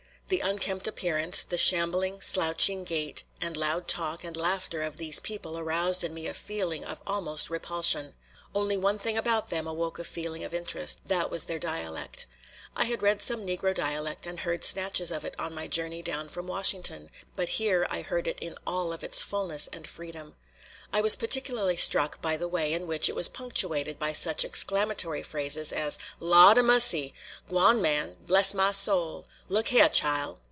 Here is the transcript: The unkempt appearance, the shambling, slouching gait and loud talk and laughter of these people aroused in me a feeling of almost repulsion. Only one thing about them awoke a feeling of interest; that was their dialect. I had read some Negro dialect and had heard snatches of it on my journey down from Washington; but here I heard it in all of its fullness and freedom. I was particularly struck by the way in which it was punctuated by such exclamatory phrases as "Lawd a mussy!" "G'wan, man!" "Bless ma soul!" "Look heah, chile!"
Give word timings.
The 0.27 0.39
unkempt 0.39 0.87
appearance, 0.87 1.43
the 1.43 1.57
shambling, 1.57 2.21
slouching 2.21 2.85
gait 2.85 3.25
and 3.41 3.57
loud 3.57 3.89
talk 3.89 4.23
and 4.23 4.37
laughter 4.37 4.81
of 4.81 4.95
these 4.95 5.19
people 5.19 5.57
aroused 5.59 6.05
in 6.05 6.13
me 6.13 6.25
a 6.25 6.33
feeling 6.33 6.85
of 6.85 7.01
almost 7.05 7.49
repulsion. 7.49 8.13
Only 8.55 8.77
one 8.77 8.97
thing 8.97 9.17
about 9.17 9.49
them 9.49 9.67
awoke 9.67 9.99
a 9.99 10.05
feeling 10.05 10.45
of 10.45 10.53
interest; 10.53 11.01
that 11.07 11.29
was 11.29 11.43
their 11.43 11.59
dialect. 11.59 12.27
I 12.77 12.85
had 12.85 13.01
read 13.03 13.21
some 13.21 13.45
Negro 13.45 13.75
dialect 13.75 14.25
and 14.25 14.39
had 14.39 14.45
heard 14.45 14.63
snatches 14.63 15.11
of 15.11 15.25
it 15.25 15.35
on 15.37 15.53
my 15.53 15.67
journey 15.67 16.01
down 16.01 16.29
from 16.29 16.47
Washington; 16.47 17.09
but 17.35 17.49
here 17.59 17.85
I 17.89 18.01
heard 18.01 18.25
it 18.25 18.39
in 18.39 18.55
all 18.65 18.93
of 18.93 19.03
its 19.03 19.21
fullness 19.21 19.67
and 19.73 19.85
freedom. 19.85 20.37
I 20.93 20.99
was 20.99 21.15
particularly 21.15 21.77
struck 21.77 22.21
by 22.21 22.35
the 22.35 22.49
way 22.49 22.73
in 22.73 22.85
which 22.85 23.07
it 23.07 23.15
was 23.15 23.29
punctuated 23.29 23.97
by 23.97 24.11
such 24.11 24.43
exclamatory 24.43 25.23
phrases 25.23 25.71
as 25.71 25.97
"Lawd 26.19 26.57
a 26.57 26.63
mussy!" 26.63 27.13
"G'wan, 27.47 27.79
man!" 27.81 28.17
"Bless 28.27 28.53
ma 28.53 28.73
soul!" 28.73 29.25
"Look 29.47 29.69
heah, 29.69 29.87
chile!" 29.87 30.35